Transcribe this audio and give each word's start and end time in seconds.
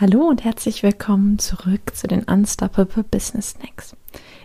Hallo 0.00 0.28
und 0.28 0.44
herzlich 0.44 0.84
willkommen 0.84 1.40
zurück 1.40 1.92
zu 1.92 2.06
den 2.06 2.22
Unstoppable 2.22 3.02
Business 3.02 3.50
Snacks. 3.50 3.96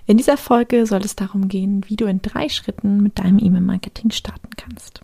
In 0.08 0.18
dieser 0.18 0.36
Folge 0.36 0.88
soll 0.88 1.02
es 1.02 1.16
darum 1.16 1.48
gehen, 1.48 1.86
wie 1.88 1.96
du 1.96 2.06
in 2.06 2.24
drei 2.24 2.50
Schritten 2.50 3.04
mit 3.04 3.20
deinem 3.20 3.38
E-Mail-Marketing 3.38 4.10
starten 4.10 4.50
kannst. 4.58 5.02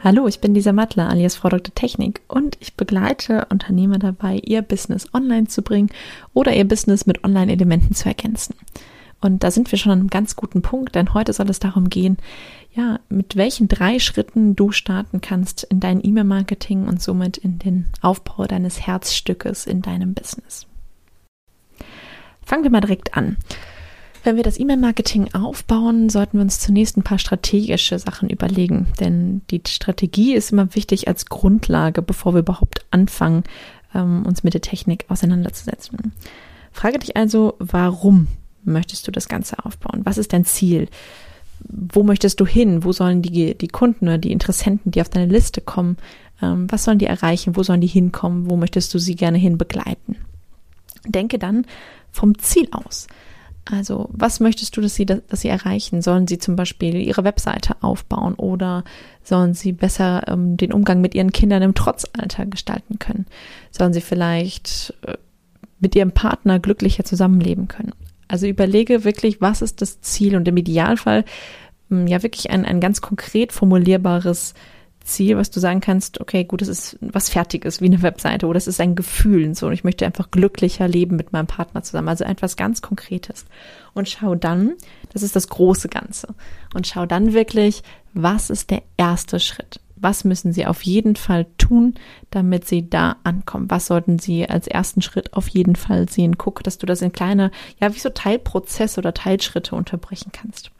Hallo, 0.00 0.28
ich 0.28 0.38
bin 0.40 0.54
Lisa 0.54 0.72
Mattler 0.72 1.08
alias 1.08 1.34
Frau 1.34 1.48
Dr. 1.48 1.74
Technik 1.74 2.20
und 2.28 2.56
ich 2.60 2.74
begleite 2.74 3.46
Unternehmer 3.50 3.98
dabei, 3.98 4.40
ihr 4.44 4.62
Business 4.62 5.12
online 5.12 5.48
zu 5.48 5.60
bringen 5.62 5.90
oder 6.32 6.54
ihr 6.54 6.66
Business 6.68 7.04
mit 7.04 7.24
Online-Elementen 7.24 7.94
zu 7.94 8.08
ergänzen. 8.08 8.54
Und 9.20 9.42
da 9.42 9.50
sind 9.50 9.72
wir 9.72 9.76
schon 9.76 9.90
an 9.90 9.98
einem 9.98 10.10
ganz 10.10 10.36
guten 10.36 10.62
Punkt, 10.62 10.94
denn 10.94 11.14
heute 11.14 11.32
soll 11.32 11.50
es 11.50 11.58
darum 11.58 11.90
gehen, 11.90 12.16
ja, 12.74 13.00
mit 13.08 13.34
welchen 13.34 13.66
drei 13.66 13.98
Schritten 13.98 14.54
du 14.54 14.70
starten 14.70 15.20
kannst 15.20 15.64
in 15.64 15.80
dein 15.80 16.04
E-Mail-Marketing 16.04 16.86
und 16.86 17.02
somit 17.02 17.36
in 17.36 17.58
den 17.58 17.86
Aufbau 18.00 18.46
deines 18.46 18.86
Herzstückes 18.86 19.66
in 19.66 19.82
deinem 19.82 20.14
Business. 20.14 20.68
Fangen 22.46 22.62
wir 22.62 22.70
mal 22.70 22.80
direkt 22.82 23.16
an. 23.16 23.36
Wenn 24.24 24.36
wir 24.36 24.42
das 24.42 24.58
E-Mail-Marketing 24.58 25.34
aufbauen, 25.34 26.08
sollten 26.10 26.38
wir 26.38 26.42
uns 26.42 26.60
zunächst 26.60 26.96
ein 26.96 27.02
paar 27.02 27.18
strategische 27.18 27.98
Sachen 27.98 28.28
überlegen. 28.28 28.88
Denn 29.00 29.42
die 29.50 29.62
Strategie 29.66 30.34
ist 30.34 30.52
immer 30.52 30.74
wichtig 30.74 31.08
als 31.08 31.26
Grundlage, 31.26 32.02
bevor 32.02 32.34
wir 32.34 32.40
überhaupt 32.40 32.84
anfangen, 32.90 33.44
ähm, 33.94 34.26
uns 34.26 34.42
mit 34.42 34.54
der 34.54 34.60
Technik 34.60 35.04
auseinanderzusetzen. 35.08 36.12
Frage 36.72 36.98
dich 36.98 37.16
also, 37.16 37.54
warum 37.58 38.28
möchtest 38.64 39.06
du 39.06 39.10
das 39.10 39.28
Ganze 39.28 39.64
aufbauen? 39.64 40.00
Was 40.04 40.18
ist 40.18 40.32
dein 40.32 40.44
Ziel? 40.44 40.88
Wo 41.60 42.02
möchtest 42.02 42.40
du 42.40 42.46
hin? 42.46 42.84
Wo 42.84 42.92
sollen 42.92 43.22
die, 43.22 43.56
die 43.56 43.68
Kunden 43.68 44.06
oder 44.06 44.18
die 44.18 44.32
Interessenten, 44.32 44.92
die 44.92 45.00
auf 45.00 45.08
deine 45.08 45.26
Liste 45.26 45.60
kommen, 45.60 45.96
ähm, 46.42 46.70
was 46.70 46.84
sollen 46.84 46.98
die 46.98 47.06
erreichen? 47.06 47.56
Wo 47.56 47.62
sollen 47.62 47.80
die 47.80 47.86
hinkommen? 47.86 48.50
Wo 48.50 48.56
möchtest 48.56 48.92
du 48.94 48.98
sie 48.98 49.16
gerne 49.16 49.38
hin 49.38 49.58
begleiten? 49.58 50.16
Denke 51.06 51.38
dann 51.38 51.66
vom 52.12 52.38
Ziel 52.38 52.68
aus. 52.72 53.06
Also, 53.70 54.08
was 54.12 54.40
möchtest 54.40 54.76
du, 54.76 54.80
dass 54.80 54.94
sie, 54.94 55.04
dass 55.04 55.42
sie 55.42 55.48
erreichen? 55.48 56.00
Sollen 56.00 56.26
sie 56.26 56.38
zum 56.38 56.56
Beispiel 56.56 56.96
ihre 56.96 57.24
Webseite 57.24 57.76
aufbauen 57.82 58.34
oder 58.34 58.82
sollen 59.22 59.52
sie 59.52 59.72
besser 59.72 60.26
ähm, 60.26 60.56
den 60.56 60.72
Umgang 60.72 61.02
mit 61.02 61.14
ihren 61.14 61.32
Kindern 61.32 61.60
im 61.60 61.74
Trotzalter 61.74 62.46
gestalten 62.46 62.98
können? 62.98 63.26
Sollen 63.70 63.92
sie 63.92 64.00
vielleicht 64.00 64.94
äh, 65.06 65.18
mit 65.80 65.94
ihrem 65.94 66.12
Partner 66.12 66.58
glücklicher 66.58 67.04
zusammenleben 67.04 67.68
können? 67.68 67.92
Also 68.26 68.46
überlege 68.46 69.04
wirklich, 69.04 69.42
was 69.42 69.60
ist 69.60 69.82
das 69.82 70.00
Ziel 70.00 70.34
und 70.34 70.48
im 70.48 70.56
Idealfall 70.56 71.26
ähm, 71.90 72.06
ja 72.06 72.22
wirklich 72.22 72.50
ein, 72.50 72.64
ein 72.64 72.80
ganz 72.80 73.02
konkret 73.02 73.52
formulierbares 73.52 74.54
Ziel, 75.08 75.36
was 75.36 75.50
du 75.50 75.60
sagen 75.60 75.80
kannst, 75.80 76.20
okay, 76.20 76.44
gut, 76.44 76.60
das 76.60 76.68
ist 76.68 76.98
was 77.00 77.28
Fertiges, 77.28 77.80
wie 77.80 77.86
eine 77.86 78.02
Webseite 78.02 78.46
oder 78.46 78.56
es 78.58 78.66
ist 78.66 78.80
ein 78.80 78.94
Gefühl 78.94 79.44
und 79.44 79.56
so 79.56 79.66
und 79.66 79.72
ich 79.72 79.84
möchte 79.84 80.06
einfach 80.06 80.30
glücklicher 80.30 80.86
leben 80.86 81.16
mit 81.16 81.32
meinem 81.32 81.46
Partner 81.46 81.82
zusammen, 81.82 82.08
also 82.08 82.24
etwas 82.24 82.56
ganz 82.56 82.82
Konkretes. 82.82 83.46
Und 83.94 84.08
schau 84.08 84.34
dann, 84.34 84.74
das 85.12 85.22
ist 85.22 85.34
das 85.34 85.48
große 85.48 85.88
Ganze, 85.88 86.34
und 86.74 86.86
schau 86.86 87.06
dann 87.06 87.32
wirklich, 87.32 87.82
was 88.14 88.50
ist 88.50 88.70
der 88.70 88.82
erste 88.96 89.40
Schritt? 89.40 89.80
Was 89.96 90.22
müssen 90.22 90.52
Sie 90.52 90.64
auf 90.64 90.82
jeden 90.82 91.16
Fall 91.16 91.46
tun, 91.58 91.94
damit 92.30 92.68
Sie 92.68 92.88
da 92.88 93.16
ankommen? 93.24 93.68
Was 93.68 93.86
sollten 93.86 94.20
Sie 94.20 94.48
als 94.48 94.68
ersten 94.68 95.02
Schritt 95.02 95.34
auf 95.34 95.48
jeden 95.48 95.74
Fall 95.74 96.08
sehen? 96.08 96.38
Guck, 96.38 96.62
dass 96.62 96.78
du 96.78 96.86
das 96.86 97.02
in 97.02 97.10
kleine, 97.10 97.50
ja, 97.80 97.92
wie 97.92 97.98
so 97.98 98.10
Teilprozesse 98.10 99.00
oder 99.00 99.12
Teilschritte 99.12 99.74
unterbrechen 99.74 100.30
kannst. 100.32 100.70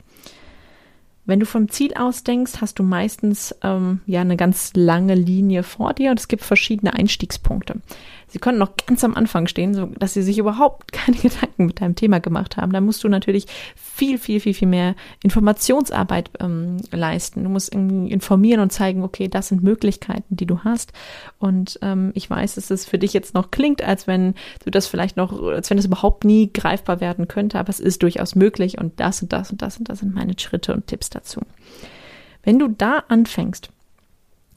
Wenn 1.28 1.40
du 1.40 1.44
vom 1.44 1.68
Ziel 1.68 1.92
aus 1.92 2.24
denkst, 2.24 2.62
hast 2.62 2.78
du 2.78 2.82
meistens 2.82 3.54
ähm, 3.62 4.00
ja 4.06 4.22
eine 4.22 4.38
ganz 4.38 4.72
lange 4.74 5.14
Linie 5.14 5.62
vor 5.62 5.92
dir 5.92 6.10
und 6.10 6.18
es 6.18 6.26
gibt 6.26 6.42
verschiedene 6.42 6.94
Einstiegspunkte. 6.94 7.82
Sie 8.28 8.38
können 8.38 8.58
noch 8.58 8.76
ganz 8.86 9.02
am 9.04 9.14
Anfang 9.14 9.46
stehen, 9.46 9.74
so 9.74 9.86
dass 9.86 10.14
sie 10.14 10.22
sich 10.22 10.38
überhaupt 10.38 10.92
keine 10.92 11.16
Gedanken 11.16 11.66
mit 11.66 11.80
deinem 11.80 11.94
Thema 11.94 12.20
gemacht 12.20 12.56
haben. 12.56 12.72
Da 12.72 12.80
musst 12.80 13.02
du 13.02 13.08
natürlich 13.08 13.46
viel, 13.74 14.18
viel, 14.18 14.40
viel, 14.40 14.54
viel 14.54 14.68
mehr 14.68 14.94
Informationsarbeit 15.22 16.30
ähm, 16.40 16.76
leisten. 16.92 17.44
Du 17.44 17.50
musst 17.50 17.74
irgendwie 17.74 18.12
informieren 18.12 18.60
und 18.60 18.72
zeigen, 18.72 19.02
okay, 19.02 19.28
das 19.28 19.48
sind 19.48 19.62
Möglichkeiten, 19.62 20.36
die 20.36 20.46
du 20.46 20.60
hast. 20.60 20.92
Und 21.38 21.78
ähm, 21.82 22.12
ich 22.14 22.28
weiß, 22.28 22.56
dass 22.56 22.70
es 22.70 22.84
für 22.84 22.98
dich 22.98 23.12
jetzt 23.12 23.34
noch 23.34 23.50
klingt, 23.50 23.82
als 23.82 24.06
wenn 24.06 24.34
du 24.64 24.70
das 24.70 24.86
vielleicht 24.86 25.16
noch, 25.16 25.42
als 25.42 25.70
wenn 25.70 25.78
es 25.78 25.86
überhaupt 25.86 26.24
nie 26.24 26.52
greifbar 26.52 27.00
werden 27.00 27.28
könnte, 27.28 27.58
aber 27.58 27.70
es 27.70 27.80
ist 27.80 28.02
durchaus 28.02 28.34
möglich 28.34 28.78
und 28.78 29.00
das 29.00 29.22
und 29.22 29.32
das 29.32 29.50
und 29.50 29.62
das 29.62 29.78
und 29.78 29.88
das 29.88 30.00
sind 30.00 30.14
meine 30.14 30.38
Schritte 30.38 30.74
und 30.74 30.86
Tipps 30.86 31.10
dazu. 31.10 31.40
Wenn 32.42 32.58
du 32.58 32.68
da 32.68 33.04
anfängst, 33.08 33.70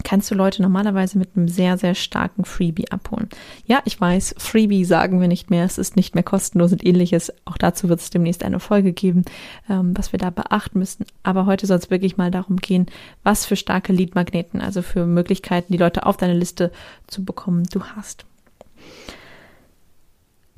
kannst 0.03 0.29
du 0.31 0.35
Leute 0.35 0.61
normalerweise 0.61 1.17
mit 1.17 1.29
einem 1.35 1.47
sehr, 1.47 1.77
sehr 1.77 1.95
starken 1.95 2.45
Freebie 2.45 2.91
abholen. 2.91 3.29
Ja, 3.65 3.81
ich 3.85 3.99
weiß, 3.99 4.35
Freebie 4.37 4.85
sagen 4.85 5.21
wir 5.21 5.27
nicht 5.27 5.49
mehr, 5.49 5.65
es 5.65 5.77
ist 5.77 5.95
nicht 5.95 6.15
mehr 6.15 6.23
kostenlos 6.23 6.71
und 6.71 6.85
ähnliches. 6.85 7.33
Auch 7.45 7.57
dazu 7.57 7.89
wird 7.89 7.99
es 7.99 8.09
demnächst 8.09 8.43
eine 8.43 8.59
Folge 8.59 8.93
geben, 8.93 9.25
ähm, 9.69 9.97
was 9.97 10.11
wir 10.11 10.19
da 10.19 10.29
beachten 10.29 10.79
müssen. 10.79 11.05
Aber 11.23 11.45
heute 11.45 11.67
soll 11.67 11.77
es 11.77 11.89
wirklich 11.89 12.17
mal 12.17 12.31
darum 12.31 12.57
gehen, 12.57 12.85
was 13.23 13.45
für 13.45 13.55
starke 13.55 13.93
Leadmagneten, 13.93 14.61
also 14.61 14.81
für 14.81 15.05
Möglichkeiten, 15.05 15.73
die 15.73 15.79
Leute 15.79 16.05
auf 16.05 16.17
deine 16.17 16.33
Liste 16.33 16.71
zu 17.07 17.23
bekommen, 17.23 17.63
du 17.71 17.83
hast. 17.83 18.25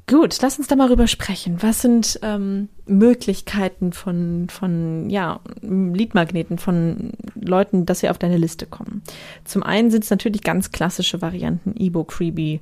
Gut, 0.06 0.38
lass 0.41 0.58
uns 0.58 0.68
da 0.68 0.75
mal 0.75 0.90
rüber 0.90 1.08
sprechen. 1.08 1.58
Was 1.62 1.81
sind 1.81 2.19
ähm, 2.24 2.68
Möglichkeiten 2.86 3.94
von, 3.94 4.47
von 4.50 5.09
ja, 5.09 5.40
Leadmagneten, 5.62 6.58
von 6.58 7.14
Leuten, 7.36 7.86
dass 7.86 8.02
sie 8.02 8.09
auf 8.09 8.18
deine 8.18 8.38
Liste 8.38 8.66
kommen? 8.66 9.02
Zum 9.46 9.64
einen 9.64 9.91
sind 9.91 10.03
es 10.03 10.09
natürlich 10.09 10.44
ganz 10.44 10.72
klassische 10.72 11.22
Varianten, 11.22 11.74
E-Book, 11.78 12.12
Freebie, 12.12 12.59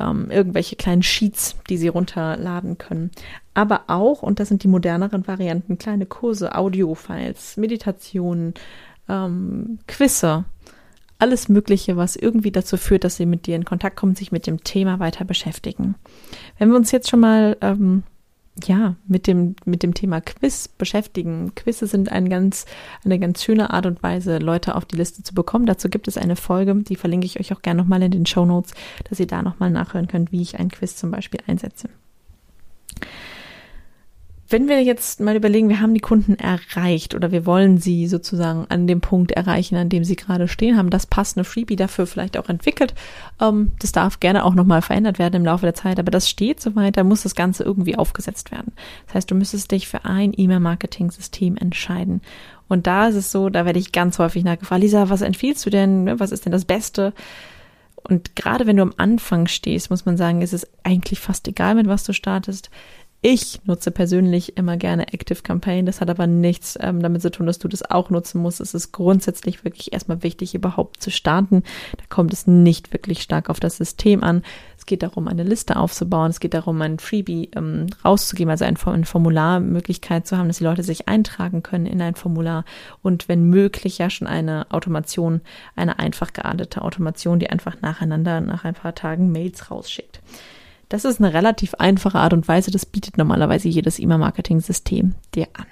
ähm, 0.00 0.30
irgendwelche 0.30 0.76
kleinen 0.76 1.02
Sheets, 1.02 1.56
die 1.68 1.76
sie 1.76 1.88
runterladen 1.88 2.78
können. 2.78 3.10
Aber 3.52 3.82
auch, 3.88 4.22
und 4.22 4.40
das 4.40 4.48
sind 4.48 4.62
die 4.62 4.68
moderneren 4.68 5.26
Varianten, 5.26 5.76
kleine 5.76 6.06
Kurse, 6.06 6.54
Audio-Files, 6.54 7.58
Meditationen, 7.58 8.54
ähm, 9.10 9.78
Quizze, 9.86 10.44
alles 11.18 11.48
Mögliche, 11.48 11.96
was 11.96 12.16
irgendwie 12.16 12.52
dazu 12.52 12.76
führt, 12.76 13.04
dass 13.04 13.16
sie 13.16 13.26
mit 13.26 13.46
dir 13.46 13.56
in 13.56 13.64
Kontakt 13.64 13.96
kommen, 13.96 14.14
sich 14.14 14.32
mit 14.32 14.46
dem 14.46 14.62
Thema 14.62 15.00
weiter 15.00 15.24
beschäftigen. 15.24 15.96
Wenn 16.58 16.70
wir 16.70 16.76
uns 16.76 16.92
jetzt 16.92 17.10
schon 17.10 17.20
mal 17.20 17.56
ähm, 17.60 18.04
ja 18.66 18.96
mit 19.06 19.26
dem 19.26 19.54
mit 19.64 19.82
dem 19.82 19.94
Thema 19.94 20.20
Quiz 20.20 20.68
beschäftigen. 20.68 21.52
Quizze 21.54 21.86
sind 21.86 22.10
ein 22.10 22.28
ganz 22.28 22.66
eine 23.04 23.18
ganz 23.18 23.44
schöne 23.44 23.70
Art 23.70 23.86
und 23.86 24.02
Weise, 24.02 24.38
Leute 24.38 24.74
auf 24.74 24.84
die 24.84 24.96
Liste 24.96 25.22
zu 25.22 25.34
bekommen. 25.34 25.66
Dazu 25.66 25.88
gibt 25.88 26.08
es 26.08 26.16
eine 26.16 26.36
Folge, 26.36 26.74
die 26.74 26.96
verlinke 26.96 27.26
ich 27.26 27.38
euch 27.38 27.52
auch 27.52 27.62
gerne 27.62 27.80
nochmal 27.80 28.02
in 28.02 28.10
den 28.10 28.26
Show 28.26 28.44
Notes, 28.44 28.72
dass 29.08 29.20
ihr 29.20 29.26
da 29.26 29.42
nochmal 29.42 29.70
nachhören 29.70 30.08
könnt, 30.08 30.32
wie 30.32 30.42
ich 30.42 30.58
ein 30.58 30.70
Quiz 30.70 30.96
zum 30.96 31.10
Beispiel 31.10 31.40
einsetze. 31.46 31.88
Wenn 34.50 34.66
wir 34.66 34.82
jetzt 34.82 35.20
mal 35.20 35.36
überlegen, 35.36 35.68
wir 35.68 35.82
haben 35.82 35.92
die 35.92 36.00
Kunden 36.00 36.36
erreicht 36.36 37.14
oder 37.14 37.32
wir 37.32 37.44
wollen 37.44 37.76
sie 37.76 38.06
sozusagen 38.06 38.64
an 38.70 38.86
dem 38.86 39.02
Punkt 39.02 39.32
erreichen, 39.32 39.76
an 39.76 39.90
dem 39.90 40.04
sie 40.04 40.16
gerade 40.16 40.48
stehen, 40.48 40.78
haben 40.78 40.88
das 40.88 41.04
passende 41.04 41.44
Freebie 41.44 41.76
dafür 41.76 42.06
vielleicht 42.06 42.38
auch 42.38 42.48
entwickelt. 42.48 42.94
Ähm, 43.42 43.72
das 43.78 43.92
darf 43.92 44.20
gerne 44.20 44.46
auch 44.46 44.54
nochmal 44.54 44.80
verändert 44.80 45.18
werden 45.18 45.34
im 45.34 45.44
Laufe 45.44 45.66
der 45.66 45.74
Zeit, 45.74 45.98
aber 45.98 46.10
das 46.10 46.30
steht 46.30 46.62
soweit, 46.62 46.96
da 46.96 47.04
muss 47.04 47.24
das 47.24 47.34
Ganze 47.34 47.62
irgendwie 47.62 47.96
aufgesetzt 47.96 48.50
werden. 48.50 48.72
Das 49.06 49.16
heißt, 49.16 49.30
du 49.30 49.34
müsstest 49.34 49.70
dich 49.70 49.86
für 49.86 50.06
ein 50.06 50.32
E-Mail-Marketing-System 50.34 51.58
entscheiden. 51.58 52.22
Und 52.68 52.86
da 52.86 53.08
ist 53.08 53.16
es 53.16 53.30
so, 53.30 53.50
da 53.50 53.66
werde 53.66 53.78
ich 53.78 53.92
ganz 53.92 54.18
häufig 54.18 54.44
nachgefragt, 54.44 54.80
Lisa, 54.80 55.10
was 55.10 55.20
empfiehlst 55.20 55.66
du 55.66 55.70
denn? 55.70 56.18
Was 56.18 56.32
ist 56.32 56.46
denn 56.46 56.52
das 56.52 56.64
Beste? 56.64 57.12
Und 58.02 58.36
gerade 58.36 58.66
wenn 58.66 58.76
du 58.76 58.82
am 58.82 58.94
Anfang 58.96 59.48
stehst, 59.48 59.90
muss 59.90 60.06
man 60.06 60.16
sagen, 60.16 60.40
ist 60.40 60.54
es 60.54 60.66
eigentlich 60.82 61.20
fast 61.20 61.46
egal, 61.48 61.74
mit 61.74 61.88
was 61.88 62.04
du 62.04 62.14
startest. 62.14 62.70
Ich 63.20 63.58
nutze 63.64 63.90
persönlich 63.90 64.56
immer 64.56 64.76
gerne 64.76 65.12
Active 65.12 65.42
Campaign. 65.42 65.86
Das 65.86 66.00
hat 66.00 66.08
aber 66.08 66.28
nichts 66.28 66.78
ähm, 66.80 67.02
damit 67.02 67.20
zu 67.20 67.32
tun, 67.32 67.46
dass 67.46 67.58
du 67.58 67.66
das 67.66 67.82
auch 67.82 68.10
nutzen 68.10 68.40
musst. 68.40 68.60
Es 68.60 68.74
ist 68.74 68.92
grundsätzlich 68.92 69.64
wirklich 69.64 69.92
erstmal 69.92 70.22
wichtig, 70.22 70.54
überhaupt 70.54 71.02
zu 71.02 71.10
starten. 71.10 71.64
Da 71.96 72.04
kommt 72.08 72.32
es 72.32 72.46
nicht 72.46 72.92
wirklich 72.92 73.20
stark 73.22 73.50
auf 73.50 73.58
das 73.58 73.76
System 73.76 74.22
an. 74.22 74.44
Es 74.76 74.86
geht 74.86 75.02
darum, 75.02 75.26
eine 75.26 75.42
Liste 75.42 75.76
aufzubauen. 75.76 76.30
Es 76.30 76.38
geht 76.38 76.54
darum, 76.54 76.80
ein 76.80 77.00
Freebie 77.00 77.50
ähm, 77.56 77.86
rauszugeben, 78.04 78.52
also 78.52 78.64
eine, 78.64 78.78
eine 78.86 79.04
Formularmöglichkeit 79.04 80.24
zu 80.24 80.38
haben, 80.38 80.46
dass 80.46 80.58
die 80.58 80.64
Leute 80.64 80.84
sich 80.84 81.08
eintragen 81.08 81.64
können 81.64 81.86
in 81.86 82.00
ein 82.00 82.14
Formular 82.14 82.64
und 83.02 83.28
wenn 83.28 83.50
möglich 83.50 83.98
ja 83.98 84.10
schon 84.10 84.28
eine 84.28 84.70
Automation, 84.70 85.40
eine 85.74 85.98
einfach 85.98 86.32
geartete 86.32 86.82
Automation, 86.82 87.40
die 87.40 87.50
einfach 87.50 87.80
nacheinander 87.82 88.40
nach 88.40 88.64
ein 88.64 88.74
paar 88.74 88.94
Tagen 88.94 89.32
Mails 89.32 89.72
rausschickt. 89.72 90.20
Das 90.88 91.04
ist 91.04 91.20
eine 91.20 91.34
relativ 91.34 91.74
einfache 91.74 92.18
Art 92.18 92.32
und 92.32 92.48
Weise. 92.48 92.70
Das 92.70 92.86
bietet 92.86 93.18
normalerweise 93.18 93.68
jedes 93.68 93.98
E-Mail-Marketing-System 93.98 95.14
dir 95.34 95.48
an. 95.52 95.66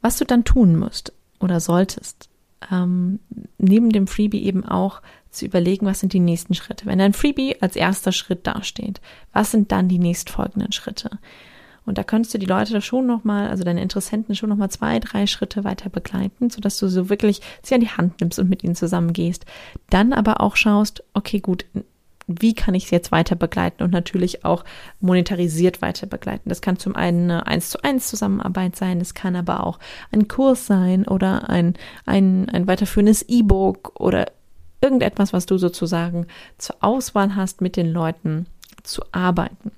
Was 0.00 0.16
du 0.16 0.24
dann 0.24 0.44
tun 0.44 0.76
musst 0.76 1.12
oder 1.40 1.60
solltest, 1.60 2.30
ähm, 2.70 3.20
neben 3.58 3.90
dem 3.90 4.06
Freebie 4.06 4.42
eben 4.42 4.64
auch 4.64 5.02
zu 5.30 5.44
überlegen, 5.44 5.86
was 5.86 6.00
sind 6.00 6.12
die 6.12 6.20
nächsten 6.20 6.54
Schritte. 6.54 6.86
Wenn 6.86 6.98
dein 6.98 7.12
Freebie 7.12 7.60
als 7.60 7.76
erster 7.76 8.12
Schritt 8.12 8.46
dasteht, 8.46 9.00
was 9.32 9.50
sind 9.50 9.72
dann 9.72 9.88
die 9.88 9.98
nächstfolgenden 9.98 10.72
Schritte? 10.72 11.10
Und 11.86 11.98
da 11.98 12.04
könntest 12.04 12.34
du 12.34 12.38
die 12.38 12.46
Leute 12.46 12.80
schon 12.82 13.06
nochmal, 13.06 13.48
also 13.48 13.64
deine 13.64 13.82
Interessenten 13.82 14.34
schon 14.34 14.48
nochmal 14.48 14.70
zwei, 14.70 14.98
drei 14.98 15.26
Schritte 15.26 15.64
weiter 15.64 15.88
begleiten, 15.88 16.50
sodass 16.50 16.78
du 16.78 16.88
so 16.88 17.08
wirklich 17.08 17.40
sie 17.62 17.74
an 17.74 17.80
die 17.80 17.88
Hand 17.88 18.20
nimmst 18.20 18.38
und 18.38 18.50
mit 18.50 18.62
ihnen 18.62 18.74
zusammen 18.74 19.12
gehst. 19.12 19.46
Dann 19.88 20.12
aber 20.12 20.40
auch 20.40 20.56
schaust, 20.56 21.02
okay, 21.14 21.40
gut, 21.40 21.64
wie 22.40 22.54
kann 22.54 22.74
ich 22.74 22.84
es 22.84 22.90
jetzt 22.90 23.12
weiter 23.12 23.36
begleiten 23.36 23.82
und 23.82 23.92
natürlich 23.92 24.44
auch 24.44 24.64
monetarisiert 25.00 25.82
weiter 25.82 26.06
begleiten. 26.06 26.48
Das 26.48 26.60
kann 26.60 26.78
zum 26.78 26.96
einen 26.96 27.30
eine 27.30 27.46
1 27.46 27.70
zu 27.70 27.82
1 27.82 28.08
Zusammenarbeit 28.08 28.76
sein, 28.76 29.00
es 29.00 29.14
kann 29.14 29.36
aber 29.36 29.66
auch 29.66 29.78
ein 30.12 30.28
Kurs 30.28 30.66
sein 30.66 31.06
oder 31.06 31.48
ein, 31.50 31.74
ein, 32.06 32.48
ein 32.48 32.66
weiterführendes 32.66 33.22
E-Book 33.22 33.98
oder 33.98 34.26
irgendetwas, 34.80 35.32
was 35.32 35.46
du 35.46 35.58
sozusagen 35.58 36.26
zur 36.58 36.76
Auswahl 36.80 37.34
hast, 37.36 37.60
mit 37.60 37.76
den 37.76 37.92
Leuten 37.92 38.46
zu 38.82 39.02
arbeiten. 39.12 39.72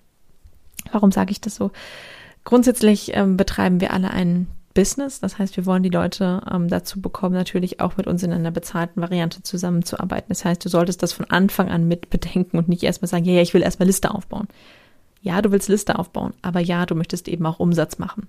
Warum 0.90 1.12
sage 1.12 1.30
ich 1.30 1.40
das 1.40 1.56
so? 1.56 1.70
Grundsätzlich 2.44 3.12
ähm, 3.14 3.36
betreiben 3.36 3.80
wir 3.80 3.92
alle 3.92 4.10
ein 4.10 4.48
Business. 4.74 5.20
Das 5.20 5.38
heißt, 5.38 5.56
wir 5.56 5.66
wollen 5.66 5.82
die 5.82 5.88
Leute 5.88 6.42
ähm, 6.50 6.68
dazu 6.68 7.00
bekommen, 7.00 7.34
natürlich 7.34 7.80
auch 7.80 7.96
mit 7.96 8.06
uns 8.06 8.22
in 8.22 8.32
einer 8.32 8.50
bezahlten 8.50 9.00
Variante 9.00 9.42
zusammenzuarbeiten. 9.42 10.28
Das 10.28 10.44
heißt, 10.44 10.64
du 10.64 10.68
solltest 10.68 11.02
das 11.02 11.12
von 11.12 11.30
Anfang 11.30 11.70
an 11.70 11.86
mit 11.88 12.10
bedenken 12.10 12.58
und 12.58 12.68
nicht 12.68 12.82
erstmal 12.82 13.08
sagen, 13.08 13.24
ja, 13.24 13.34
ja, 13.34 13.42
ich 13.42 13.54
will 13.54 13.62
erstmal 13.62 13.86
Liste 13.86 14.12
aufbauen. 14.14 14.48
Ja, 15.24 15.40
du 15.40 15.52
willst 15.52 15.68
Liste 15.68 16.00
aufbauen, 16.00 16.34
aber 16.42 16.58
ja, 16.58 16.84
du 16.84 16.96
möchtest 16.96 17.28
eben 17.28 17.46
auch 17.46 17.60
Umsatz 17.60 17.98
machen. 17.98 18.26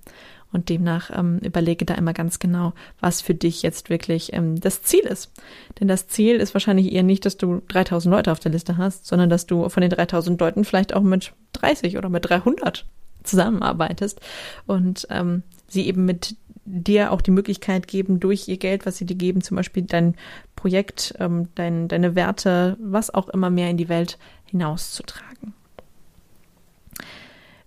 Und 0.52 0.70
demnach 0.70 1.10
ähm, 1.12 1.40
überlege 1.40 1.86
da 1.86 1.96
immer 1.96 2.14
ganz 2.14 2.38
genau, 2.38 2.74
was 3.00 3.20
für 3.22 3.34
dich 3.34 3.64
jetzt 3.64 3.90
wirklich 3.90 4.32
ähm, 4.34 4.60
das 4.60 4.84
Ziel 4.84 5.02
ist. 5.02 5.32
Denn 5.80 5.88
das 5.88 6.08
Ziel 6.08 6.36
ist 6.36 6.54
wahrscheinlich 6.54 6.92
eher 6.92 7.02
nicht, 7.02 7.26
dass 7.26 7.38
du 7.38 7.64
3000 7.70 8.14
Leute 8.14 8.32
auf 8.32 8.40
der 8.40 8.52
Liste 8.52 8.78
hast, 8.78 9.08
sondern 9.08 9.32
dass 9.32 9.48
du 9.48 9.68
von 9.70 9.82
den 9.82 9.90
3000 9.90 10.40
Leuten 10.40 10.64
vielleicht 10.64 10.94
auch 10.94 11.02
mit 11.02 11.34
30 11.54 11.98
oder 11.98 12.10
mit 12.10 12.30
300 12.30 12.86
zusammenarbeitest 13.24 14.22
und 14.66 15.08
ähm, 15.10 15.44
sie 15.68 15.88
eben 15.88 16.06
mit 16.06 16.36
dir 16.66 17.12
auch 17.12 17.22
die 17.22 17.32
Möglichkeit 17.32 17.88
geben, 17.88 18.20
durch 18.20 18.48
ihr 18.48 18.58
Geld, 18.58 18.86
was 18.86 18.98
sie 18.98 19.06
dir 19.06 19.16
geben, 19.16 19.42
zum 19.42 19.58
Beispiel 19.58 19.84
dein 19.84 20.16
Projekt, 20.56 21.14
ähm, 21.20 21.50
dein, 21.56 21.88
deine 21.88 22.16
Werte, 22.16 22.78
was 22.80 23.14
auch 23.14 23.30
immer 23.30 23.50
mehr 23.50 23.70
in 23.70 23.78
die 23.78 23.90
Welt 23.90 24.18
hinauszutragen. 24.46 25.54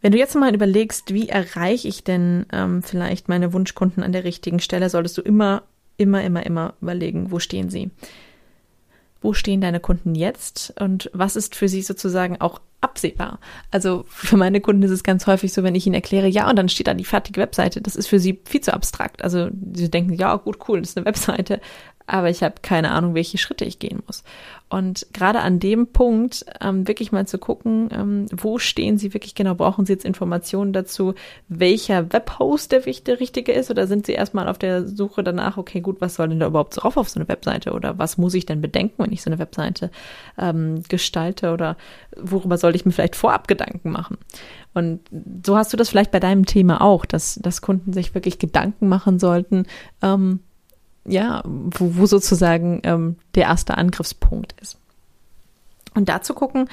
Wenn 0.00 0.12
du 0.12 0.19
jetzt 0.19 0.37
mal 0.37 0.55
überlegst, 0.55 1.12
wie 1.12 1.29
erreiche 1.29 1.88
ich 1.88 2.05
denn 2.05 2.47
ähm, 2.52 2.82
vielleicht 2.82 3.29
meine 3.29 3.52
Wunschkunden 3.52 4.02
an 4.02 4.12
der 4.12 4.25
richtigen 4.25 4.61
Stelle, 4.61 4.88
solltest 4.88 5.19
du 5.19 5.23
immer, 5.23 5.64
immer, 5.97 6.23
immer, 6.23 6.47
immer 6.47 6.75
überlegen, 6.81 7.31
wo 7.31 7.38
stehen 7.38 7.70
sie? 7.70 7.91
Wo 9.26 9.32
stehen 9.32 9.61
deine 9.61 9.81
Kunden 9.81 10.14
jetzt 10.14 10.73
und 10.78 11.11
was 11.12 11.34
ist 11.34 11.56
für 11.56 11.67
sie 11.67 11.82
sozusagen 11.82 12.40
auch 12.40 12.61
absehbar? 12.81 13.40
Also 13.73 14.05
für 14.06 14.37
meine 14.37 14.61
Kunden 14.61 14.84
ist 14.84 14.93
es 14.93 15.02
ganz 15.02 15.26
häufig 15.26 15.52
so, 15.52 15.64
wenn 15.64 15.75
ich 15.75 15.84
ihnen 15.84 15.96
erkläre, 15.96 16.28
ja, 16.28 16.49
und 16.49 16.55
dann 16.55 16.69
steht 16.69 16.87
da 16.87 16.94
die 16.94 17.05
fertige 17.05 17.40
Webseite, 17.40 17.81
das 17.81 17.96
ist 17.96 18.06
für 18.06 18.20
sie 18.20 18.38
viel 18.44 18.61
zu 18.61 18.73
abstrakt. 18.73 19.25
Also 19.25 19.49
sie 19.75 19.90
denken, 19.90 20.12
ja, 20.12 20.37
gut, 20.37 20.58
cool, 20.69 20.81
das 20.81 20.90
ist 20.90 20.96
eine 20.96 21.06
Webseite, 21.06 21.61
aber 22.06 22.31
ich 22.31 22.43
habe 22.43 22.56
keine 22.62 22.93
Ahnung, 22.93 23.14
welche 23.14 23.38
Schritte 23.38 23.64
ich 23.64 23.79
gehen 23.79 24.03
muss. 24.06 24.23
Und 24.69 25.06
gerade 25.12 25.41
an 25.41 25.61
dem 25.61 25.88
Punkt 25.88 26.44
ähm, 26.61 26.88
wirklich 26.88 27.12
mal 27.12 27.26
zu 27.26 27.38
gucken, 27.38 27.88
ähm, 27.93 28.26
wo 28.32 28.58
stehen 28.58 28.99
Sie 28.99 29.14
wirklich 29.14 29.37
genau? 29.37 29.55
Brauchen 29.55 29.87
Sie 29.87 29.93
jetzt 29.93 30.05
Informationen 30.05 30.73
dazu, 30.73 31.14
welcher 31.49 32.12
Webhost 32.12 32.73
der, 32.73 32.81
der 32.81 33.20
richtige 33.20 33.53
ist? 33.53 33.70
Oder 33.70 33.87
sind 33.87 34.06
Sie 34.06 34.12
erstmal 34.12 34.49
auf 34.49 34.58
der 34.58 34.88
Suche 34.88 35.23
danach, 35.23 35.56
okay, 35.56 35.81
gut, 35.81 36.00
was 36.00 36.17
soll 36.17 36.29
denn 36.29 36.41
da 36.41 36.49
überhaupt 36.49 36.82
drauf 36.82 36.97
auf 36.97 37.08
so 37.08 37.20
eine 37.20 37.29
Webseite? 37.29 37.73
Oder 37.73 37.99
was 37.99 38.19
muss 38.19 38.35
ich 38.35 38.44
denn 38.44 38.61
bedenken, 38.61 39.05
wenn 39.05 39.12
ich 39.12 39.23
so 39.23 39.31
eine 39.31 39.38
Webseite 39.38 39.93
ähm, 40.37 40.82
gestalte? 40.88 41.52
Oder 41.52 41.76
worüber 42.17 42.59
soll 42.59 42.75
ich 42.75 42.85
mir 42.85 42.93
vielleicht 42.93 43.17
vorab 43.17 43.47
Gedanken 43.47 43.93
machen? 43.93 44.19
Und 44.75 45.00
so 45.44 45.56
hast 45.56 45.73
du 45.73 45.76
das 45.76 45.88
vielleicht 45.88 46.11
bei 46.11 46.20
deinem 46.20 46.44
Thema 46.44 46.81
auch, 46.81 47.06
dass, 47.06 47.37
dass 47.37 47.62
Kunden 47.62 47.93
sich 47.93 48.14
wirklich 48.14 48.41
Gedanken 48.41 48.88
machen 48.88 49.20
sollten, 49.20 49.67
ähm, 50.02 50.41
ja, 51.06 51.43
wo, 51.44 51.97
wo 51.97 52.06
sozusagen 52.06 52.81
ähm, 52.85 53.17
der 53.35 53.44
erste 53.44 53.76
Angriffspunkt 53.76 54.55
ist. 54.61 54.79
Und 55.94 56.08
dazu 56.08 56.35
gucken, 56.35 56.69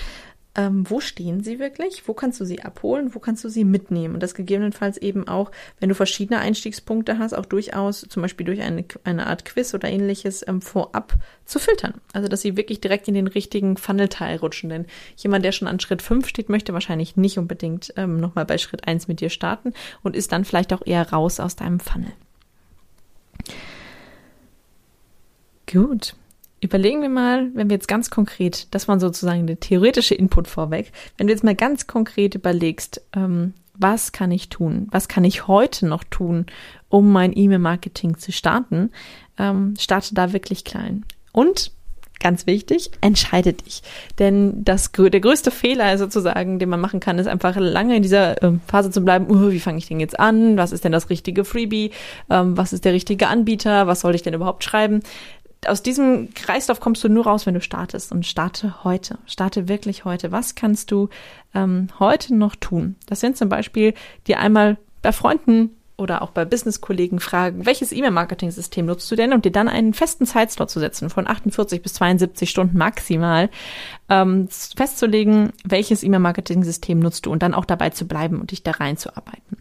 ähm, 0.56 0.88
wo 0.88 1.00
stehen 1.00 1.44
sie 1.44 1.57
wirklich, 1.59 2.07
wo 2.07 2.13
kannst 2.13 2.39
du 2.39 2.45
sie 2.45 2.62
abholen, 2.62 3.15
wo 3.15 3.19
kannst 3.19 3.44
du 3.44 3.50
sie 3.50 3.63
mitnehmen. 3.63 4.13
Und 4.13 4.21
das 4.21 4.35
gegebenenfalls 4.35 4.97
eben 4.97 5.27
auch, 5.27 5.51
wenn 5.80 5.89
du 5.89 5.95
verschiedene 5.95 6.39
Einstiegspunkte 6.39 7.18
hast, 7.18 7.33
auch 7.33 7.45
durchaus 7.45 8.01
zum 8.01 8.21
Beispiel 8.21 8.45
durch 8.45 8.62
eine, 8.62 8.85
eine 9.03 9.27
Art 9.27 9.45
Quiz 9.45 9.74
oder 9.74 9.89
ähnliches 9.89 10.47
ähm, 10.47 10.62
vorab 10.62 11.15
zu 11.45 11.57
filtern. 11.57 11.95
Also 12.13 12.27
dass 12.27 12.41
sie 12.41 12.56
wirklich 12.56 12.81
direkt 12.81 13.07
in 13.07 13.15
den 13.15 13.27
richtigen 13.27 13.77
Funnelteil 13.77 14.38
rutschen. 14.38 14.69
Denn 14.69 14.86
jemand, 15.15 15.44
der 15.44 15.53
schon 15.53 15.68
an 15.68 15.79
Schritt 15.79 16.01
5 16.01 16.27
steht, 16.27 16.50
möchte 16.50 16.74
wahrscheinlich 16.74 17.18
nicht 17.18 17.39
unbedingt 17.39 17.94
ähm, 17.97 18.19
nochmal 18.19 18.45
bei 18.45 18.57
Schritt 18.59 18.88
1 18.88 19.07
mit 19.07 19.21
dir 19.21 19.29
starten 19.29 19.74
und 20.03 20.15
ist 20.15 20.31
dann 20.31 20.45
vielleicht 20.45 20.74
auch 20.74 20.86
eher 20.86 21.09
raus 21.09 21.39
aus 21.39 21.56
deinem 21.56 21.79
Funnel. 21.79 22.12
Gut. 25.73 26.13
Überlegen 26.61 27.01
wir 27.01 27.09
mal, 27.09 27.49
wenn 27.55 27.69
wir 27.69 27.75
jetzt 27.75 27.87
ganz 27.87 28.09
konkret, 28.09 28.67
das 28.73 28.87
war 28.87 28.99
sozusagen 28.99 29.47
der 29.47 29.59
theoretische 29.59 30.13
Input 30.13 30.47
vorweg, 30.47 30.91
wenn 31.17 31.27
du 31.27 31.33
jetzt 31.33 31.43
mal 31.43 31.55
ganz 31.55 31.87
konkret 31.87 32.35
überlegst, 32.35 33.01
ähm, 33.15 33.53
was 33.73 34.11
kann 34.11 34.31
ich 34.31 34.49
tun? 34.49 34.87
Was 34.91 35.07
kann 35.07 35.23
ich 35.23 35.47
heute 35.47 35.87
noch 35.87 36.03
tun, 36.03 36.45
um 36.89 37.11
mein 37.11 37.35
E-Mail-Marketing 37.35 38.19
zu 38.19 38.31
starten? 38.31 38.91
Ähm, 39.39 39.73
starte 39.79 40.13
da 40.13 40.31
wirklich 40.31 40.63
klein. 40.63 41.05
Und 41.31 41.71
ganz 42.19 42.47
wichtig, 42.47 42.91
entscheide 43.01 43.53
dich. 43.53 43.81
Denn 44.19 44.63
das, 44.63 44.91
der 44.91 45.19
größte 45.19 45.51
Fehler 45.51 45.97
sozusagen, 45.97 46.59
den 46.59 46.69
man 46.69 46.79
machen 46.79 46.99
kann, 46.99 47.19
ist 47.19 47.27
einfach 47.27 47.55
lange 47.57 47.97
in 47.97 48.03
dieser 48.03 48.41
äh, 48.41 48.53
Phase 48.67 48.91
zu 48.91 49.01
bleiben, 49.01 49.29
uh, 49.29 49.51
wie 49.51 49.59
fange 49.59 49.79
ich 49.79 49.87
denn 49.87 49.99
jetzt 49.99 50.19
an? 50.19 50.55
Was 50.55 50.71
ist 50.71 50.85
denn 50.85 50.91
das 50.91 51.09
richtige 51.09 51.43
Freebie? 51.43 51.91
Ähm, 52.29 52.55
was 52.55 52.73
ist 52.73 52.85
der 52.85 52.93
richtige 52.93 53.27
Anbieter? 53.27 53.87
Was 53.87 54.01
soll 54.01 54.15
ich 54.15 54.21
denn 54.21 54.35
überhaupt 54.35 54.63
schreiben? 54.63 55.01
Aus 55.68 55.83
diesem 55.83 56.33
Kreislauf 56.33 56.80
kommst 56.80 57.04
du 57.04 57.10
nur 57.10 57.25
raus, 57.25 57.45
wenn 57.45 57.54
du 57.54 57.62
startest. 57.62 58.12
Und 58.12 58.25
starte 58.25 58.83
heute. 58.83 59.19
Starte 59.25 59.68
wirklich 59.68 60.06
heute. 60.06 60.31
Was 60.31 60.56
kannst 60.56 60.92
du 60.92 61.10
ähm, 61.54 61.88
heute 62.00 62.36
noch 62.36 62.56
tun? 62.56 62.95
Das 63.07 63.19
sind 63.19 63.38
zum 63.38 63.50
Beispiel 63.50 63.94
dir 64.27 64.39
einmal 64.39 64.77
bei 65.01 65.12
Freunden 65.12 65.71
oder 65.98 66.21
auch 66.21 66.31
bei 66.31 66.45
Business-Kollegen 66.45 67.19
fragen, 67.19 67.65
welches 67.65 67.92
E-Mail-Marketing-System 67.92 68.86
nutzt 68.86 69.10
du 69.12 69.15
denn 69.15 69.31
und 69.31 69.45
dir 69.45 69.51
dann 69.51 69.68
einen 69.68 69.94
festen 69.94 70.25
Zeitslot 70.25 70.69
zu 70.69 70.80
setzen 70.80 71.10
von 71.10 71.27
48 71.27 71.81
bis 71.81 71.94
72 71.94 72.50
Stunden 72.50 72.77
maximal 72.77 73.50
ähm, 74.10 74.48
festzulegen, 74.50 75.54
welches 75.63 76.04
E-Mail-Marketing-System 76.04 77.00
nutzt 77.00 77.25
du 77.25 77.32
und 77.32 77.43
dann 77.43 77.53
auch 77.53 77.65
dabei 77.65 77.91
zu 77.91 78.08
bleiben 78.08 78.39
und 78.39 78.51
dich 78.51 78.63
da 78.63 78.72
reinzuarbeiten. 78.72 79.58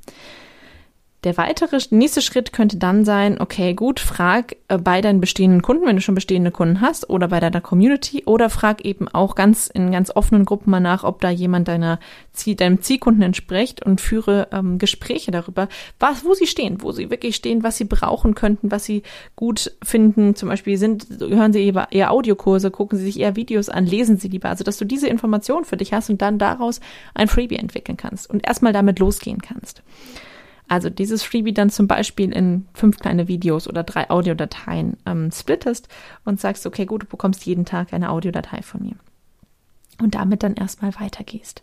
Der 1.25 1.37
weitere 1.37 1.79
nächste 1.91 2.21
Schritt 2.21 2.53
könnte 2.53 2.79
dann 2.79 3.05
sein, 3.05 3.41
okay, 3.41 3.75
gut, 3.75 4.01
frag 4.01 4.57
äh, 4.67 4.77
bei 4.77 5.01
deinen 5.01 5.21
bestehenden 5.21 5.63
Kunden, 5.63 5.87
wenn 5.87 5.95
du 5.95 6.03
schon 6.03 6.17
bestehende 6.17 6.51
Kunden 6.51 6.81
hast, 6.81 7.09
oder 7.11 7.29
bei 7.29 7.39
deiner 7.39 7.61
Community, 7.61 8.25
oder 8.27 8.51
frag 8.51 8.85
eben 8.85 9.07
auch 9.07 9.37
ganz 9.37 9.69
in 9.69 9.93
ganz 9.93 10.11
offenen 10.11 10.45
Gruppen 10.45 10.73
mal 10.73 10.81
nach, 10.81 11.05
ob 11.05 11.21
da 11.21 11.31
jemand 11.31 11.69
deiner 11.69 12.01
Ziel, 12.33 12.57
deinem 12.57 12.83
Zielkunden 12.83 13.23
entspricht 13.23 13.87
und 13.87 14.01
führe 14.01 14.49
ähm, 14.51 14.79
Gespräche 14.79 15.31
darüber, 15.31 15.69
was, 16.01 16.25
wo 16.25 16.35
sie 16.35 16.49
stehen, 16.49 16.83
wo 16.83 16.91
sie 16.91 17.09
wirklich 17.09 17.37
stehen, 17.37 17.63
was 17.63 17.77
sie 17.77 17.85
brauchen 17.85 18.35
könnten, 18.35 18.73
was 18.73 18.85
sie 18.85 19.05
gut 19.37 19.77
finden. 19.81 20.35
Zum 20.35 20.49
Beispiel 20.49 20.77
sind, 20.77 21.07
hören 21.21 21.53
sie 21.53 21.65
eher, 21.65 21.87
eher 21.93 22.11
Audiokurse, 22.11 22.73
gucken 22.73 22.99
sie 22.99 23.05
sich 23.05 23.21
eher 23.21 23.37
Videos 23.37 23.69
an, 23.69 23.87
lesen 23.87 24.17
sie 24.17 24.27
lieber. 24.27 24.49
Also, 24.49 24.65
dass 24.65 24.77
du 24.77 24.85
diese 24.85 25.07
Information 25.07 25.65
für 25.65 25.77
dich 25.77 25.93
hast 25.93 26.11
und 26.11 26.21
dann 26.21 26.41
daraus 26.41 26.81
ein 27.15 27.29
Freebie 27.29 27.59
entwickeln 27.59 27.97
kannst 27.97 28.29
und 28.29 28.45
erstmal 28.45 28.73
damit 28.73 28.99
losgehen 28.99 29.41
kannst. 29.41 29.85
Also 30.69 30.89
dieses 30.89 31.23
Freebie 31.23 31.53
dann 31.53 31.71
zum 31.71 31.87
Beispiel 31.87 32.33
in 32.33 32.67
fünf 32.73 32.99
kleine 32.99 33.29
Videos 33.29 33.69
oder 33.69 33.83
drei 33.83 34.09
Audiodateien 34.09 34.97
ähm, 35.05 35.31
splittest 35.31 35.89
und 36.25 36.41
sagst, 36.41 36.67
okay, 36.67 36.87
gut, 36.87 37.03
du 37.03 37.07
bekommst 37.07 37.45
jeden 37.45 37.65
Tag 37.65 37.93
eine 37.93 38.11
Audiodatei 38.11 38.63
von 38.63 38.83
mir. 38.83 38.97
Und 40.01 40.15
damit 40.15 40.43
dann 40.43 40.55
erstmal 40.55 40.95
weitergehst. 40.99 41.63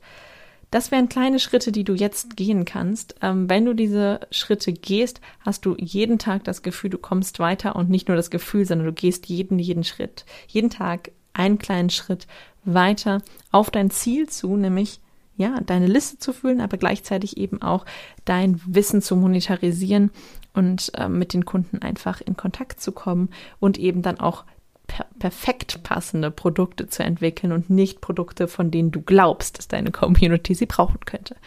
Das 0.72 0.92
wären 0.92 1.10
kleine 1.10 1.40
Schritte, 1.40 1.72
die 1.72 1.84
du 1.84 1.96
jetzt 1.96 2.38
gehen 2.38 2.64
kannst. 2.64 3.16
Ähm, 3.22 3.50
wenn 3.50 3.66
du 3.66 3.74
diese 3.74 4.20
Schritte 4.30 4.72
gehst, 4.72 5.20
hast 5.40 5.66
du 5.66 5.76
jeden 5.80 6.20
Tag 6.20 6.44
das 6.44 6.62
Gefühl, 6.62 6.92
du 6.92 7.00
kommst 7.00 7.40
weiter 7.40 7.76
und 7.76 7.90
nicht 7.90 8.08
nur 8.08 8.18
das 8.18 8.30
Gefühl, 8.30 8.66
sondern 8.66 8.86
du 8.86 8.94
gehst 8.94 9.28
jeden, 9.28 9.58
jeden 9.58 9.84
Schritt, 9.84 10.26
jeden 10.48 10.70
Tag 10.70 11.12
einen 11.34 11.58
kleinen 11.58 11.90
Schritt 11.90 12.28
weiter 12.66 13.24
auf 13.52 13.72
dein 13.72 13.90
Ziel 13.90 14.30
zu, 14.30 14.56
nämlich 14.56 15.00
ja, 15.40 15.62
deine 15.62 15.88
Liste 15.88 16.20
zu 16.20 16.34
füllen, 16.34 16.60
aber 16.60 16.76
gleichzeitig 16.76 17.38
eben 17.38 17.62
auch 17.62 17.86
dein 18.26 18.62
Wissen 18.66 19.02
zu 19.02 19.16
monetarisieren 19.16 20.12
und 20.54 20.92
äh, 20.96 21.08
mit 21.08 21.34
den 21.34 21.46
Kunden 21.46 21.82
einfach 21.82 22.20
in 22.20 22.36
Kontakt 22.36 22.82
zu 22.82 22.92
kommen 22.92 23.30
und 23.62 23.78
eben 23.78 24.02
dann 24.02 24.20
auch 24.20 24.44
per 24.86 25.06
perfekt 25.18 25.82
passende 25.82 26.30
Produkte 26.30 26.88
zu 26.90 27.04
entwickeln 27.04 27.54
und 27.54 27.70
nicht 27.70 28.02
Produkte, 28.02 28.50
von 28.50 28.70
denen 28.70 28.92
du 28.92 29.02
glaubst, 29.02 29.58
dass 29.58 29.70
deine 29.70 29.92
Community 29.92 30.54
sie 30.56 30.66
brauchen 30.66 31.00
könnte. 31.06 31.38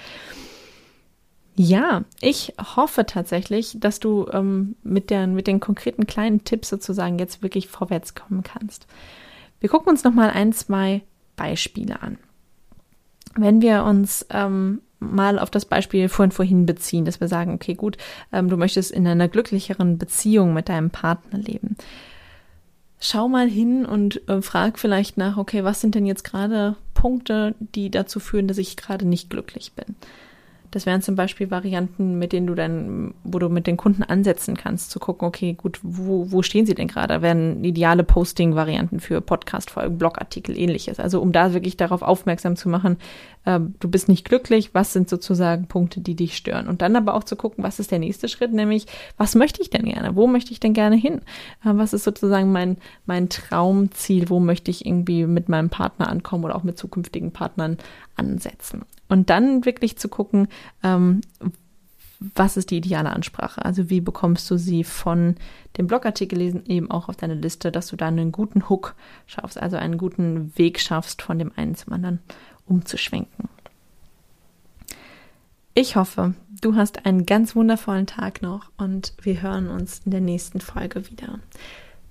Ja, 1.55 2.05
ich 2.23 2.55
hoffe 2.77 3.05
tatsächlich, 3.05 3.77
dass 3.79 4.01
du 4.01 4.27
ähm, 4.33 4.75
mit, 4.83 5.11
der, 5.11 5.27
mit 5.27 5.47
den 5.47 5.61
konkreten 5.61 6.07
kleinen 6.07 6.45
Tipps 6.45 6.71
sozusagen 6.71 7.19
jetzt 7.19 7.43
wirklich 7.43 7.69
vorwärts 7.69 8.15
kommen 8.15 8.43
kannst. 8.43 8.87
Wir 9.61 9.69
gucken 9.69 9.91
uns 9.91 10.03
nochmal 10.03 10.31
ein, 10.31 10.55
zwei 10.55 11.03
Beispiele 11.37 12.01
an. 12.01 12.17
Wenn 13.37 13.63
wir 13.63 13.85
uns 13.85 14.27
ähm, 14.31 14.81
mal 14.99 15.39
auf 15.39 15.51
das 15.51 15.65
Beispiel 15.65 16.09
von 16.09 16.31
vorhin 16.31 16.67
beziehen, 16.67 17.05
dass 17.05 17.21
wir 17.21 17.29
sagen, 17.29 17.55
okay, 17.55 17.75
gut, 17.75 17.97
ähm, 18.33 18.49
du 18.49 18.57
möchtest 18.57 18.91
in 18.91 19.07
einer 19.07 19.29
glücklicheren 19.29 19.99
Beziehung 19.99 20.55
mit 20.55 20.69
deinem 20.69 20.91
Partner 20.91 21.39
leben. 21.39 21.77
Schau 23.01 23.29
mal 23.29 23.49
hin 23.49 23.85
und 23.85 24.29
äh, 24.29 24.43
frag 24.43 24.79
vielleicht 24.79 25.17
nach, 25.17 25.37
okay, 25.37 25.65
was 25.65 25.81
sind 25.81 25.95
denn 25.95 26.07
jetzt 26.07 26.23
gerade 26.23 26.77
Punkte, 26.95 27.55
die 27.59 27.91
dazu 27.91 28.21
führen, 28.21 28.47
dass 28.47 28.59
ich 28.59 28.77
gerade 28.77 29.05
nicht 29.05 29.29
glücklich 29.29 29.73
bin? 29.73 29.97
Das 30.73 30.87
wären 30.87 31.03
zum 31.03 31.17
Beispiel 31.17 31.51
Varianten, 31.51 32.19
mit 32.19 32.33
denen 32.33 32.47
du 32.47 32.55
dann, 32.55 33.13
wo 33.25 33.39
du 33.39 33.51
mit 33.51 33.67
den 33.67 33.77
Kunden 33.77 34.03
ansetzen 34.03 34.57
kannst, 34.57 34.91
zu 34.91 34.99
gucken, 34.99 35.29
okay, 35.29 35.53
gut, 35.53 35.79
wo, 35.83 36.33
wo 36.33 36.43
stehen 36.43 36.65
sie 36.65 36.75
denn 36.75 36.89
gerade? 36.89 37.13
Da 37.13 37.23
wären 37.23 37.63
ideale 37.63 38.05
Posting-Varianten 38.05 38.99
für 38.99 39.21
Podcast-Folgen, 39.21 39.99
Blogartikel, 39.99 40.59
ähnliches. 40.59 40.99
Also 40.99 41.21
um 41.21 41.31
da 41.31 41.53
wirklich 41.53 41.77
darauf 41.77 42.01
aufmerksam 42.01 42.57
zu 42.57 42.71
machen, 42.71 42.97
äh, 43.45 43.61
du 43.81 43.91
bist 43.91 44.09
nicht 44.09 44.25
glücklich, 44.25 44.71
was 44.73 44.95
sind 44.95 45.11
sozusagen 45.11 45.67
Punkte, 45.67 46.01
die 46.01 46.15
dich 46.15 46.39
stören? 46.39 46.69
Und 46.69 46.81
dann 46.81 46.97
aber 46.97 47.15
auch 47.15 47.25
zu 47.25 47.37
gucken, 47.37 47.63
was 47.63 47.79
ist 47.79 47.91
der 47.91 47.99
nächste 47.99 48.29
Schritt, 48.29 48.55
nämlich, 48.55 48.87
was 49.19 49.35
möchte 49.35 49.61
ich 49.61 49.69
denn 49.69 49.85
gerne? 49.85 50.17
Wo 50.17 50.27
möchte 50.27 50.53
ich 50.53 50.61
denn 50.61 50.73
gerne 50.73 50.97
hin? 50.97 51.21
Äh, 51.67 51.75
was 51.75 51.93
ist 51.93 52.05
sozusagen 52.05 52.51
mein, 52.51 52.79
mein 53.05 53.29
Traumziel? 53.29 54.31
Wo 54.31 54.41
möchte 54.41 54.71
ich 54.71 54.87
irgendwie 54.87 55.27
mit 55.27 55.51
meinem 55.51 55.69
Partner 55.69 56.09
ankommen 56.09 56.45
oder 56.45 56.57
auch 56.57 56.63
mit 56.63 56.79
zukünftigen 56.79 57.31
Partnern 57.31 57.77
ansetzen? 58.17 58.87
Und 59.13 59.29
dann 59.29 59.67
wirklich 59.67 59.99
zu 59.99 60.09
gucken, 60.09 60.49
ähm, 60.83 61.21
was 62.35 62.57
ist 62.57 62.71
die 62.71 62.77
ideale 62.77 63.11
Ansprache? 63.11 63.65
Also 63.65 63.91
wie 63.91 64.01
bekommst 64.01 64.51
du 64.51 64.57
sie 64.57 64.85
von 64.85 65.37
dem 65.77 65.87
Blogartikel 65.87 66.39
lesen 66.39 66.65
eben 66.67 66.91
auch 66.91 67.09
auf 67.09 67.17
deine 67.17 67.35
Liste, 67.35 67.73
dass 67.73 67.89
du 67.89 67.97
da 67.97 68.09
einen 68.09 68.33
guten 68.33 68.69
Hook 68.69 68.95
schaffst, 69.27 69.61
also 69.61 69.77
einen 69.77 69.99
guten 69.99 70.57
Weg 70.57 70.81
schaffst, 70.81 71.23
von 71.23 71.39
dem 71.39 71.53
einen 71.57 71.75
zum 71.75 71.93
anderen 71.93 72.21
umzuschwenken. 72.67 73.49
Ich 75.75 75.97
hoffe, 75.97 76.35
du 76.61 76.77
hast 76.77 77.07
einen 77.07 77.25
ganz 77.25 77.57
wundervollen 77.57 78.07
Tag 78.07 78.43
noch 78.43 78.71
und 78.77 79.15
wir 79.23 79.41
hören 79.41 79.69
uns 79.69 80.03
in 80.05 80.11
der 80.11 80.21
nächsten 80.21 80.61
Folge 80.61 81.11
wieder. 81.11 81.39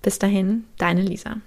Bis 0.01 0.17
dahin, 0.17 0.65
deine 0.77 1.03
Lisa. 1.03 1.37